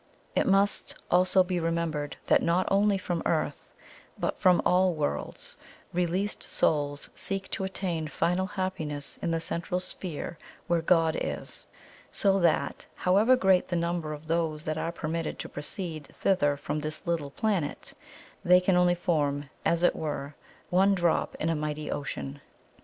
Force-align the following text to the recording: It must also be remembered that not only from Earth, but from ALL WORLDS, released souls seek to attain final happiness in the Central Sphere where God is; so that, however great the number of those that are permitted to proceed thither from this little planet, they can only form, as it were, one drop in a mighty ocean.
It 0.35 0.47
must 0.47 0.95
also 1.11 1.43
be 1.43 1.59
remembered 1.59 2.17
that 2.25 2.41
not 2.41 2.67
only 2.71 2.97
from 2.97 3.21
Earth, 3.23 3.75
but 4.17 4.39
from 4.39 4.59
ALL 4.65 4.95
WORLDS, 4.95 5.57
released 5.93 6.41
souls 6.41 7.11
seek 7.13 7.51
to 7.51 7.63
attain 7.63 8.07
final 8.07 8.47
happiness 8.47 9.19
in 9.21 9.29
the 9.29 9.39
Central 9.39 9.79
Sphere 9.79 10.39
where 10.65 10.81
God 10.81 11.19
is; 11.21 11.67
so 12.11 12.39
that, 12.39 12.87
however 12.95 13.35
great 13.35 13.67
the 13.67 13.75
number 13.75 14.11
of 14.11 14.25
those 14.25 14.65
that 14.65 14.79
are 14.79 14.91
permitted 14.91 15.37
to 15.37 15.47
proceed 15.49 16.07
thither 16.07 16.57
from 16.57 16.79
this 16.79 17.05
little 17.05 17.29
planet, 17.29 17.93
they 18.43 18.59
can 18.59 18.75
only 18.75 18.95
form, 18.95 19.51
as 19.63 19.83
it 19.83 19.95
were, 19.95 20.33
one 20.71 20.95
drop 20.95 21.35
in 21.39 21.47
a 21.47 21.55
mighty 21.55 21.91
ocean. 21.91 22.41